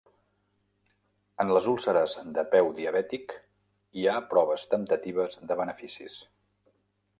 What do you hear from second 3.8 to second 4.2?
hi ha